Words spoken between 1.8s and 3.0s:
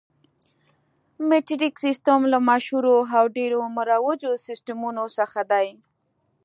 سیسټم له مشهورو